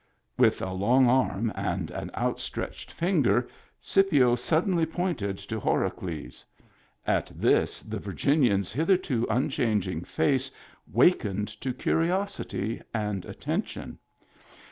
With 0.35 0.63
a 0.63 0.73
long 0.73 1.07
arm 1.07 1.51
and 1.53 1.91
an 1.91 2.09
outstretched 2.15 2.91
finger, 2.91 3.47
Scipio 3.79 4.33
suddenly 4.35 4.87
pointed 4.87 5.37
to 5.37 5.59
Horacles. 5.59 6.43
At 7.05 7.31
this 7.35 7.81
the 7.81 7.99
Virginian's 7.99 8.73
hitherto 8.73 9.27
unchanging 9.29 10.03
face 10.03 10.49
wa 10.91 11.05
kened 11.11 11.59
to 11.59 11.71
curiosity 11.71 12.81
and 12.95 13.25
attention. 13.27 13.99